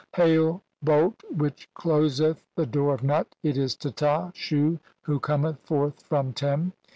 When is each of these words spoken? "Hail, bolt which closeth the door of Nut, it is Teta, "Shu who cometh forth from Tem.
"Hail, 0.15 0.63
bolt 0.81 1.21
which 1.29 1.69
closeth 1.75 2.43
the 2.55 2.65
door 2.65 2.95
of 2.95 3.03
Nut, 3.03 3.27
it 3.43 3.55
is 3.55 3.75
Teta, 3.75 4.31
"Shu 4.33 4.79
who 5.03 5.19
cometh 5.19 5.59
forth 5.59 6.01
from 6.01 6.33
Tem. 6.33 6.73